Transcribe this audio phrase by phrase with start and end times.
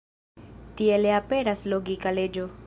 [0.79, 2.49] Tiele aperas logika leĝo.